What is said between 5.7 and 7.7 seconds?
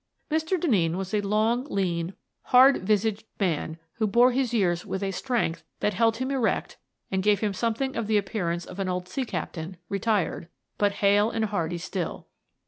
that held him erect and gave him